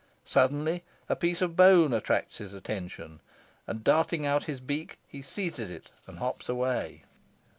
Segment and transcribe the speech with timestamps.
[0.25, 3.19] Suddenly a piece of bone attracts his attention,
[3.67, 7.03] and darting out his beak, he seizes it, and hops away.